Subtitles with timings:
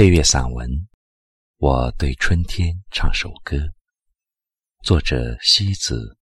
[0.00, 0.66] 配乐散文，
[1.58, 3.58] 我对春天唱首歌。
[4.82, 6.16] 作者：西子。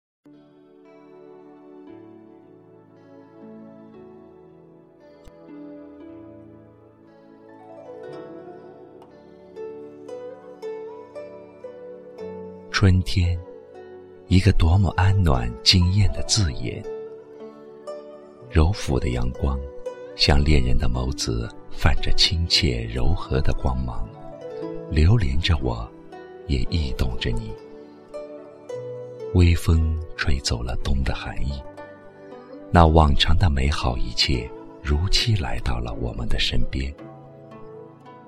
[12.71, 13.38] 春天，
[14.28, 16.82] 一个多么安暖、惊艳的字眼。
[18.50, 19.60] 柔抚的阳光，
[20.16, 24.08] 像恋人的眸子，泛着亲切柔和的光芒，
[24.90, 25.88] 流连着我，
[26.48, 27.52] 也驿动着你。
[29.34, 31.62] 微风吹走了冬的寒意，
[32.72, 34.49] 那往常的美好一切，
[34.82, 36.94] 如期来到了我们的身边。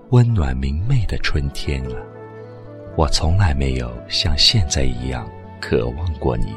[0.10, 2.02] 温暖明媚的春天啊！
[2.96, 5.30] 我从来没有像现在一样
[5.62, 6.56] 渴望过你。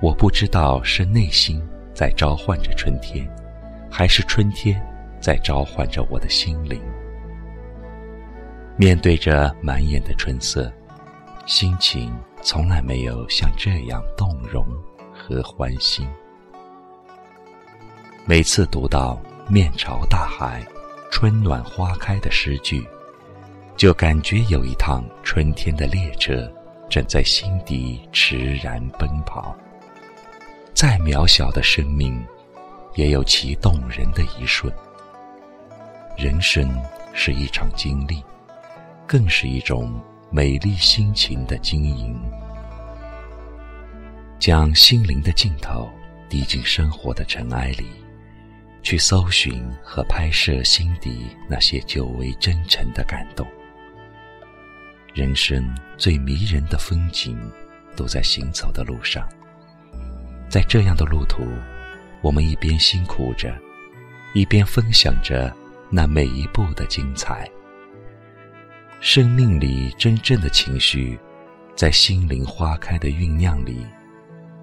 [0.00, 1.62] 我不知道是内心
[1.94, 3.28] 在召唤着春天，
[3.90, 4.80] 还是春天
[5.24, 6.78] 在召唤着我的心灵。
[8.76, 10.70] 面对着满眼的春色，
[11.46, 14.66] 心情从来没有像这样动容
[15.14, 16.06] 和欢欣。
[18.26, 20.62] 每次读到“面朝大海，
[21.10, 22.86] 春暖花开”的诗句。
[23.78, 26.52] 就感觉有一趟春天的列车
[26.88, 29.56] 正在心底驰然奔跑。
[30.74, 32.22] 再渺小的生命，
[32.94, 34.70] 也有其动人的一瞬。
[36.16, 36.80] 人生
[37.12, 38.22] 是一场经历，
[39.06, 42.16] 更是一种美丽心情的经营。
[44.38, 45.90] 将心灵的镜头
[46.28, 47.86] 递进生活的尘埃里，
[48.80, 53.44] 去搜寻和拍摄心底那些久违真诚的感动。
[55.12, 57.36] 人生最迷人的风景，
[57.96, 59.28] 都在行走的路上。
[60.48, 61.44] 在这样的路途，
[62.22, 63.52] 我们一边辛苦着，
[64.32, 65.54] 一边分享着
[65.96, 67.48] 那每一步的精彩。
[68.98, 71.16] 生命里真正的情绪，
[71.76, 73.86] 在心灵花开的酝酿里，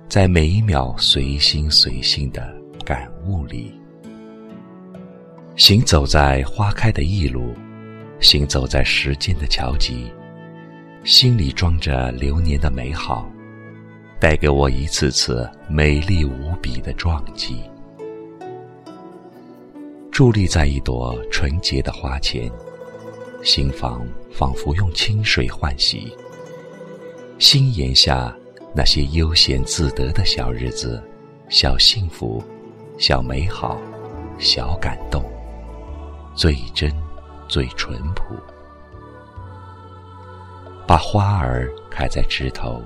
[0.10, 3.80] 在每一秒随心随性的感悟里。
[5.56, 7.56] 行走在花开的驿路，
[8.20, 10.12] 行走在时间的桥脊。
[11.06, 13.32] 心里装着流年的美好，
[14.20, 17.62] 带给我一次次美丽无比的撞击。
[20.12, 22.52] 伫立在一朵纯洁的花前，
[23.44, 26.16] 心房仿佛用清水换洗。
[27.40, 28.36] 心檐下
[28.76, 31.02] 那些悠闲自得的小日子、
[31.48, 32.44] 小幸福、
[33.00, 33.80] 小美好、
[34.38, 35.24] 小感动，
[36.36, 36.94] 最真、
[37.48, 38.36] 最淳朴。
[40.86, 42.82] 把花儿开在枝头，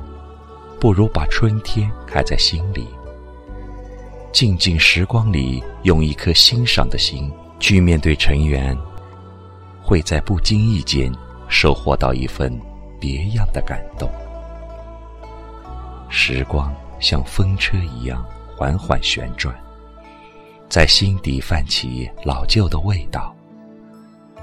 [0.80, 2.88] 不如把春天开在心里。
[4.36, 8.78] 静静时光里，用一颗欣赏的心去面对尘缘，
[9.82, 11.10] 会在不经意间
[11.48, 12.54] 收获到一份
[13.00, 14.12] 别样的感动。
[16.10, 18.26] 时光像风车一样
[18.58, 19.56] 缓缓旋转，
[20.68, 23.34] 在心底泛起老旧的味道，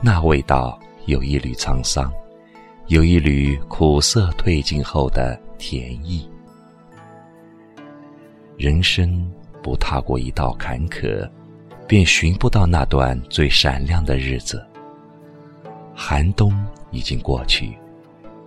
[0.00, 2.10] 那味道有一缕沧桑。
[2.86, 6.26] 有一缕苦涩褪尽后的甜意。
[8.56, 9.30] 人生
[9.62, 11.28] 不踏过一道坎坷，
[11.86, 14.64] 便寻不到那段最闪亮的日子。
[15.94, 16.52] 寒冬
[16.90, 17.76] 已经过去，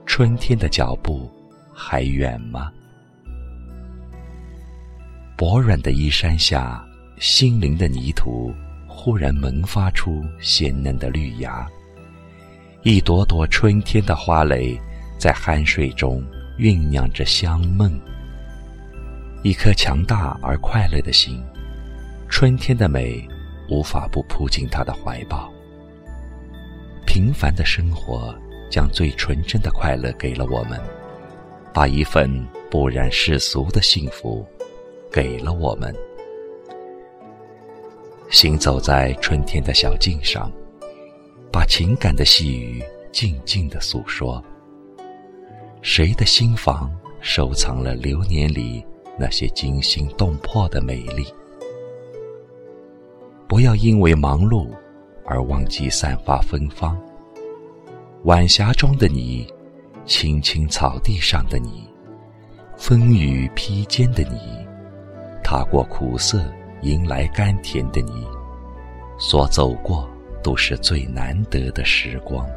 [0.05, 1.31] 春天的脚步
[1.73, 2.71] 还远吗？
[5.37, 6.85] 薄软的衣衫下，
[7.19, 8.53] 心灵的泥土
[8.87, 11.67] 忽然萌发出鲜嫩的绿芽。
[12.83, 14.79] 一朵朵春天的花蕾，
[15.17, 16.23] 在酣睡中
[16.57, 17.91] 酝酿着香梦。
[19.45, 21.39] 一颗强大而快乐的心，
[22.27, 23.23] 春天的美
[23.69, 25.53] 无法不扑进他的怀抱。
[27.05, 28.33] 平凡的生活
[28.71, 30.81] 将最纯真的快乐给了我们，
[31.71, 34.43] 把一份不染世俗的幸福
[35.11, 35.95] 给了我们。
[38.31, 40.51] 行走在春天的小径上。
[41.51, 44.43] 把情感的细语静静的诉说。
[45.83, 46.91] 谁的心房
[47.21, 48.83] 收藏了流年里
[49.17, 51.25] 那些惊心动魄的美丽？
[53.47, 54.67] 不要因为忙碌
[55.25, 56.97] 而忘记散发芬芳。
[58.23, 59.47] 晚霞中的你，
[60.05, 61.87] 青青草地上的你，
[62.77, 64.39] 风雨披肩的你，
[65.43, 66.43] 踏过苦涩
[66.81, 68.27] 迎来甘甜的你，
[69.17, 70.09] 所走过。
[70.43, 72.47] 都是最难得的时光。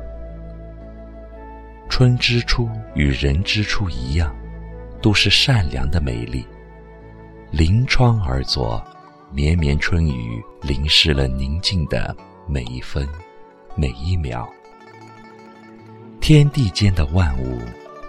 [1.89, 4.37] 春之初与人之初一样，
[5.01, 6.47] 都是善良的美丽。
[7.51, 8.85] 临窗而坐，
[9.33, 12.15] 绵绵春雨淋湿了宁静的
[12.47, 13.09] 每一分
[13.75, 14.49] 每一秒。
[16.21, 17.59] 天地间的万物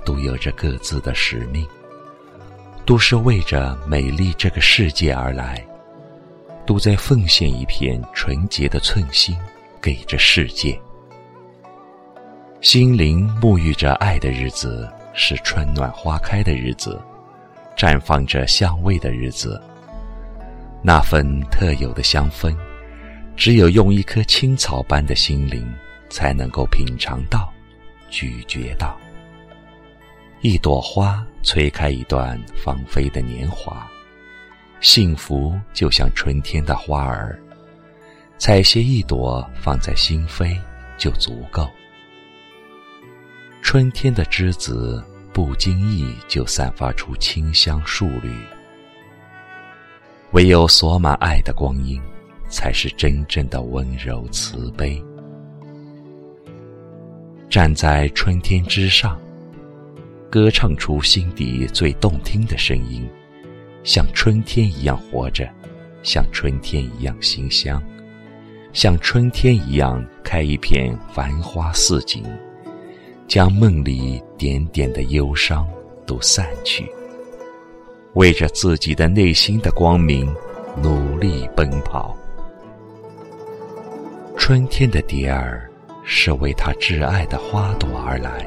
[0.06, 1.65] 都有着各自的使命，
[2.86, 5.65] 都是为着美丽这个世界而来，
[6.65, 9.38] 都在奉献一片纯洁的寸心
[9.81, 10.77] 给这世界。
[12.59, 16.98] 心灵沐浴着爱的日子，是春暖花开的日子，
[17.75, 19.62] 绽放着香味的日子。
[20.81, 22.56] 那份特有的香氛，
[23.36, 25.69] 只有用一颗青草般的心灵，
[26.10, 27.51] 才能够品尝到。
[28.10, 28.98] 咀嚼到，
[30.39, 33.86] 一朵花吹开一段芳菲的年华，
[34.80, 37.38] 幸福就像春天的花儿，
[38.38, 40.57] 采撷一朵放在心扉
[40.98, 41.69] 就足够。
[43.62, 45.06] 春天的栀子
[45.41, 48.30] 不经意就散发出清香数缕，
[50.31, 51.97] 唯有锁满爱的光阴，
[52.50, 55.01] 才是真正的温柔慈悲。
[57.50, 59.18] 站在春天之上，
[60.30, 63.09] 歌唱出心底最动听的声音，
[63.85, 65.50] 像春天一样活着，
[66.03, 67.81] 像春天一样馨香，
[68.74, 72.25] 像春天一样开一片繁花似锦，
[73.29, 75.65] 将梦里点点的忧伤
[76.05, 76.91] 都散去，
[78.15, 80.29] 为着自己的内心的光明
[80.81, 82.13] 努力奔跑。
[84.35, 85.65] 春天的蝶儿。
[86.11, 88.43] 是为他挚爱的花朵而来，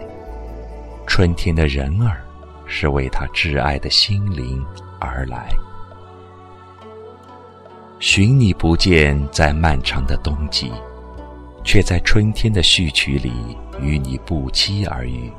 [1.07, 2.21] 春天的人儿
[2.67, 4.61] 是为他挚爱的心灵
[4.99, 5.49] 而来。
[8.01, 10.73] 寻你不见，在漫长的冬季，
[11.65, 13.33] 却在春天的序曲里
[13.81, 15.31] 与你不期而遇。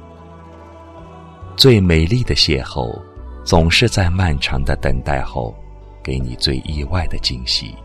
[1.56, 3.00] 最美丽的邂逅，
[3.44, 5.56] 总是在漫长的等待后，
[6.04, 7.76] 给你最意外的惊喜。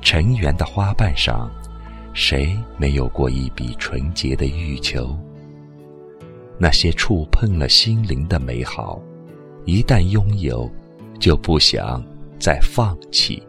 [0.00, 1.50] 尘缘的花瓣上。
[2.12, 5.16] 谁没有过一笔纯洁的欲求？
[6.58, 9.00] 那些触碰了心灵的美好，
[9.64, 10.68] 一旦拥有，
[11.20, 12.02] 就不想
[12.40, 13.40] 再放弃。